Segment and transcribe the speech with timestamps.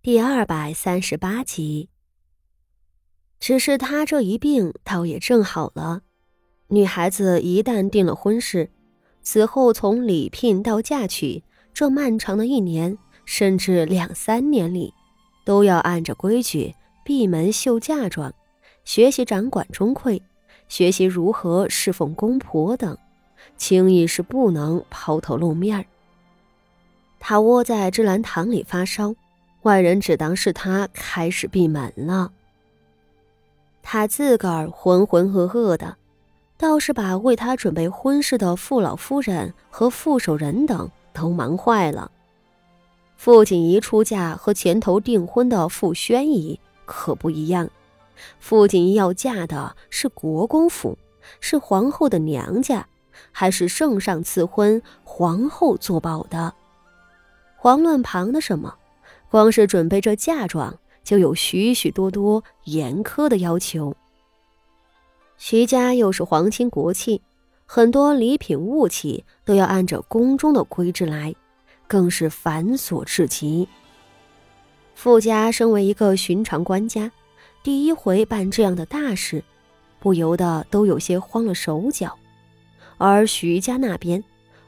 [0.00, 1.88] 第二百三十八集。
[3.40, 6.02] 只是他这一病倒也正好了。
[6.68, 8.70] 女孩子一旦定了婚事，
[9.22, 11.42] 此后从礼聘到嫁娶，
[11.74, 14.94] 这漫长的一年甚至两三年里，
[15.44, 18.32] 都要按着规矩闭门绣嫁妆，
[18.84, 20.22] 学习掌管中馈，
[20.68, 22.96] 学习如何侍奉公婆等，
[23.56, 25.84] 轻易是不能抛头露面儿。
[27.18, 29.12] 他窝在芝兰堂里发烧，
[29.62, 32.32] 外人只当是他开始闭门了。
[33.82, 35.96] 他自个儿浑浑噩噩的，
[36.56, 42.10] 倒是把为他准备婚事的傅老夫人和傅守仁等都忙坏了。
[43.16, 47.68] 傅锦仪出嫁和前头订婚的傅宣仪可不一样，
[48.38, 50.96] 傅锦仪要嫁的是国公府，
[51.40, 52.86] 是皇后的娘家，
[53.32, 56.54] 还是圣上赐婚，皇后作保的。
[57.60, 58.72] 遑论旁的什么，
[59.30, 63.94] 光是准备这嫁妆，就有许许多多严苛的要求。
[65.36, 67.20] 徐家又是皇亲国戚，
[67.66, 71.34] 很多礼品物器都要按着宫中的规制来，
[71.86, 73.68] 更是繁琐至极。
[74.94, 77.10] 傅家身为一个寻常官家，
[77.62, 79.44] 第一回办这样的大事，
[80.00, 82.16] 不由得都有些慌了手脚。
[82.96, 84.24] 而徐家那边，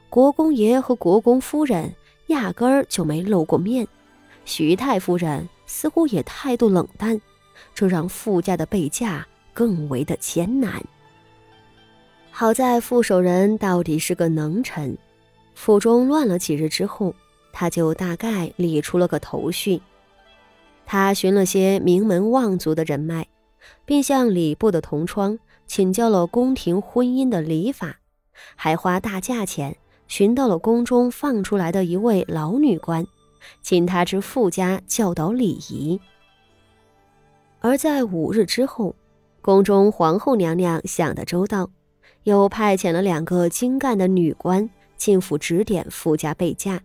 [0.09, 1.93] 国公爷和国公夫人。
[2.27, 3.85] 压根儿就没露过面，
[4.45, 7.19] 徐太夫人似乎也态度冷淡，
[7.73, 10.83] 这让傅家的备嫁更为的艰难。
[12.31, 14.97] 好在傅守仁到底是个能臣，
[15.53, 17.13] 府中乱了几日之后，
[17.53, 19.81] 他就大概理出了个头绪。
[20.85, 23.27] 他寻了些名门望族的人脉，
[23.85, 27.97] 并向礼部的同窗请教了宫廷婚姻的礼法，
[28.55, 29.75] 还花大价钱。
[30.07, 33.07] 寻到了宫中放出来的一位老女官，
[33.61, 35.99] 请他至傅家教导礼仪。
[37.59, 38.95] 而在五日之后，
[39.41, 41.69] 宫中皇后娘娘想得周到，
[42.23, 46.79] 又派遣了两个精干的女官进府指点傅家备嫁，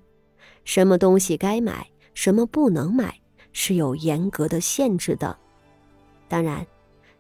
[0.65, 3.21] 什么东西该买，什么不能买，
[3.53, 5.37] 是有严格的限制的。
[6.29, 6.67] 当然，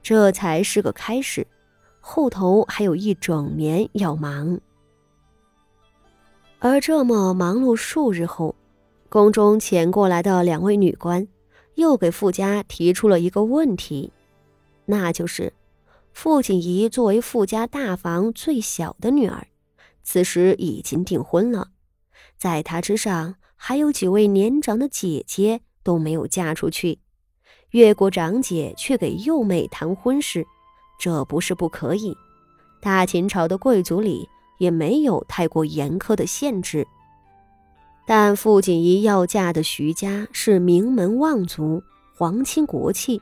[0.02, 1.46] 这才是个开始，
[2.00, 4.58] 后头还有一整年要忙。
[6.58, 8.54] 而这么忙碌数日后，
[9.16, 11.27] 宫中前过来的两位女官，
[11.77, 14.12] 又给傅家提出了一个问题，
[14.84, 15.54] 那就是
[16.12, 19.47] 傅锦仪作为傅家大房最小的女儿，
[20.03, 21.69] 此时已经订婚了，
[22.37, 26.99] 在她之上还有几位年长的姐姐都没有嫁出去，
[27.71, 30.47] 越过长姐去给幼妹谈婚事，
[31.00, 32.15] 这不是不可以。
[32.82, 34.28] 大秦朝的贵族里。
[34.59, 36.88] 也没有太过严苛的限制，
[38.06, 41.83] 但傅锦仪要嫁的徐家是名门望族、
[42.15, 43.21] 皇亲国戚，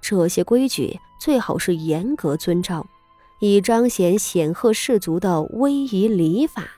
[0.00, 2.86] 这些规矩最好是严格遵照，
[3.40, 6.68] 以彰显显赫氏族的威仪礼法。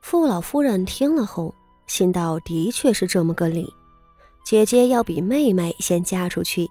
[0.00, 1.54] 傅老夫人听了后，
[1.86, 3.72] 心道：的确是这么个理，
[4.42, 6.70] 姐姐要比妹妹先嫁出去，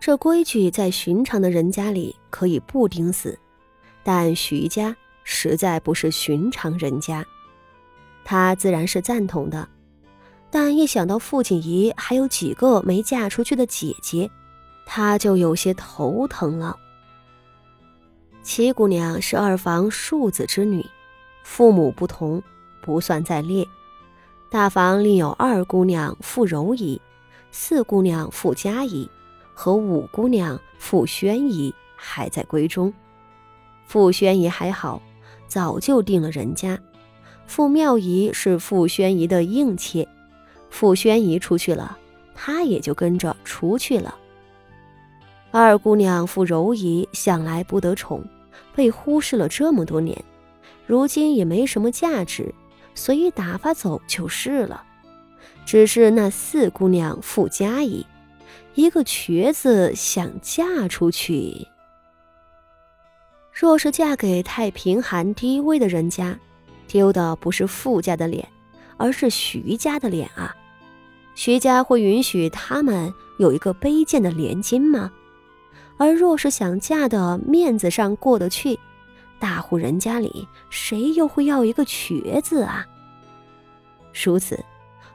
[0.00, 3.38] 这规矩在寻常的人家里可以不钉死，
[4.02, 4.96] 但徐家。
[5.22, 7.24] 实在不是寻常人家，
[8.30, 9.68] 他自然是赞同的。
[10.52, 14.30] 但一想到傅锦仪还有几个没嫁出去的姐姐，
[14.86, 16.76] 他就有些头疼了。
[18.44, 20.86] 七姑娘是二房庶子之女，
[21.42, 22.40] 父母不同，
[22.80, 23.66] 不算在列。
[24.48, 27.02] 大房另有二姑娘傅柔仪、
[27.50, 29.10] 四姑娘傅佳仪
[29.54, 32.94] 和五姑娘傅宣仪还在闺中。
[33.86, 35.02] 傅宣仪还好。
[35.48, 36.78] 早就定了人家，
[37.50, 40.06] 傅妙仪是傅宣仪的应妾，
[40.70, 41.98] 傅宣仪出去了，
[42.32, 44.14] 她也就跟着出去了。
[45.50, 48.24] 二姑娘傅柔仪向来不得宠，
[48.72, 50.16] 被忽视了这么多年，
[50.86, 52.54] 如今也没什么价值，
[52.94, 54.84] 所以打发走就是了。
[55.66, 58.06] 只是那四姑娘傅佳仪，
[58.76, 61.66] 一个瘸子想嫁出去。
[63.52, 66.38] 若是嫁给太贫寒低微的人家，
[66.90, 68.48] 丢的不是傅家的脸，
[68.96, 70.52] 而是徐家的脸啊！
[71.36, 75.12] 徐家会允许他们有一个卑贱的连襟吗？
[75.98, 78.76] 而若是想嫁的面子上过得去，
[79.38, 82.84] 大户人家里谁又会要一个瘸子啊？
[84.12, 84.58] 如此，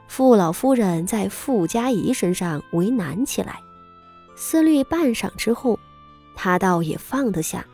[0.08, 3.60] 傅老夫人在傅家仪身上为难起来，
[4.38, 5.78] 思虑半晌之后，
[6.36, 7.66] 她倒也放得下。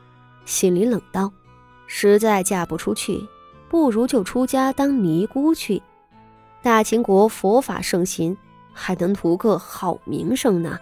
[0.44, 1.32] 心里冷道
[1.86, 3.24] ：“实在嫁不出去，
[3.72, 5.82] 不如就出家当尼姑去。
[6.62, 8.36] 大秦国佛法盛行，
[8.74, 10.78] 还能图个好名声呢。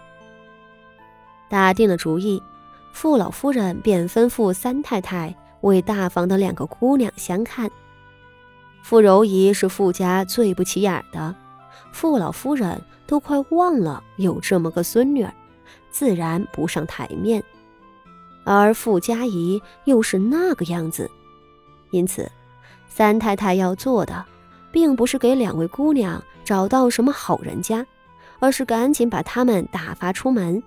[1.48, 2.42] 打定了主意，
[2.92, 7.70] 傅老夫人便吩咐三太太为大房的两个姑娘相看。
[8.82, 11.32] 傅柔仪是傅家最不起眼的，
[11.92, 15.32] 傅老夫人都快忘了有这么个孙女儿，
[15.92, 17.40] 自然不上台面。
[18.42, 21.08] 而傅家仪又是那个样子，
[21.92, 22.28] 因此，
[22.90, 24.26] 三太太要做的，
[24.70, 27.86] 并不是给两位姑娘找到什么好人家，
[28.40, 30.62] 而是赶紧把他们打发出门，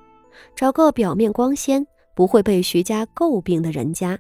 [0.55, 1.85] 找个表面光鲜、
[2.15, 4.17] 不会被徐家诟病的人家。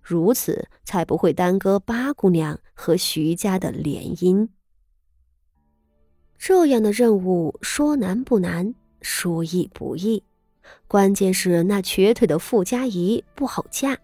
[0.00, 4.48] 如此才不会耽搁八姑娘和徐家的联姻。
[6.38, 10.22] 这样的任务说难不难，说易不易，
[10.88, 13.98] 关键是那瘸腿的傅家仪不好嫁。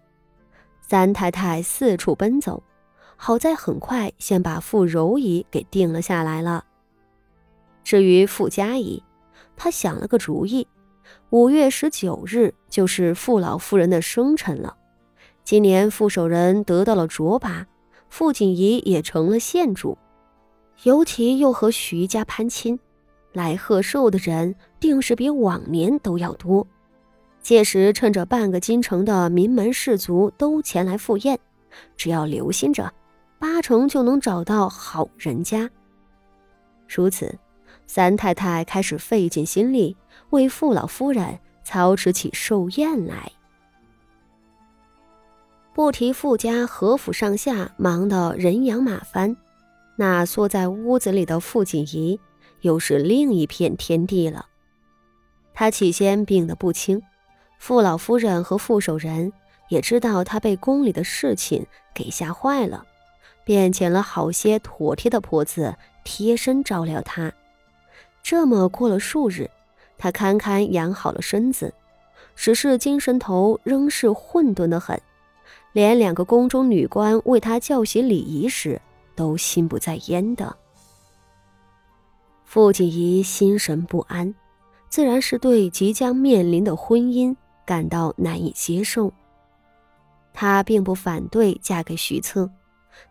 [0.81, 2.61] 三太太四处奔走，
[3.17, 6.63] 好在很快先把傅柔仪给定了下来了。
[7.83, 9.03] 至于傅家仪，
[9.55, 10.67] 她想了个主意，
[11.31, 14.77] 五月十九日就是傅老夫人的生辰了。
[15.43, 17.65] 今年傅守仁得到了卓拔，
[18.09, 19.97] 傅锦仪也成了县主，
[20.83, 22.77] 尤其又和徐家攀亲，
[23.33, 26.67] 来贺寿的人定是比往年都要多。
[27.41, 31.39] 届时趁着半个京城的名门士族都前来赴宴，
[31.95, 32.93] 只要留心着，
[33.39, 35.69] 八成就能找到好人家。
[36.87, 37.37] 如此，
[37.85, 39.95] 三太太开始费尽心力
[40.29, 43.31] 为傅老夫人操持起寿宴来。
[45.73, 49.37] 不提傅家何府上下忙得人仰马翻，
[49.95, 52.19] 那缩在屋子里的傅锦仪
[52.61, 54.47] 又是另一片天地了。
[55.53, 57.01] 他起先病得不轻，
[57.59, 59.31] 傅老夫人和傅守仁
[59.69, 62.83] 也知道他被宫里的事情给吓坏了，
[63.47, 65.73] 便请了好些妥帖的婆子
[66.03, 67.31] 贴身照料他。
[68.21, 69.49] 这么过了数日，
[69.97, 71.73] 他堪堪养好了身子，
[72.35, 75.01] 只是精神头仍是混沌的很。
[75.71, 78.81] 连两个宫中女官为他教习礼仪时，
[79.15, 80.53] 都心不在焉的。
[82.43, 84.35] 傅锦仪心神不安，
[84.89, 87.33] 自然是对即将面临的婚姻
[87.65, 89.09] 感到难以接受。
[90.33, 92.49] 她并不反对嫁给徐策，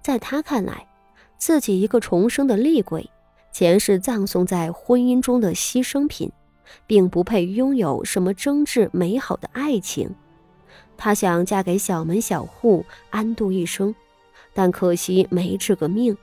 [0.02, 0.86] 在她看来，
[1.36, 3.08] 自己一个重生的厉鬼，
[3.52, 6.30] 前世葬送在婚姻中的牺牲品，
[6.86, 10.14] 并不配拥有什么真挚美好的爱情。
[10.96, 13.94] 她想嫁给小门小户，安度一生，
[14.54, 16.16] 但可惜没这个命。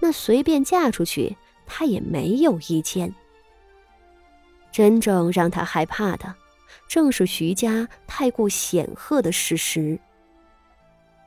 [0.00, 1.36] 那随便嫁出去，
[1.66, 3.14] 她也没有意见。
[4.70, 6.34] 真正让她害怕的，
[6.88, 9.98] 正是徐家太过显赫的事实。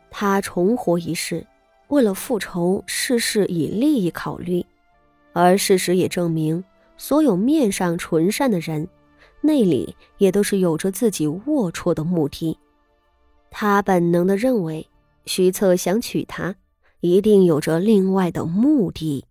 [0.10, 1.46] 她重活一世，
[1.88, 4.66] 为了复仇，事事以利益考虑，
[5.34, 6.64] 而事实也证明，
[6.98, 8.88] 所有面上纯善的人，
[9.42, 12.58] 内里也都是有着自己龌龊的目的。
[13.50, 14.86] 他本能的认为，
[15.26, 16.56] 徐策想娶她，
[17.00, 19.24] 一定有着另外的目的。